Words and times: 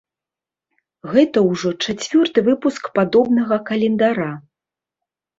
Гэта 1.13 1.37
ўжо 1.49 1.73
чацвёрты 1.91 2.39
выпуск 2.47 2.83
падобнага 2.97 3.59
календара. 3.69 4.31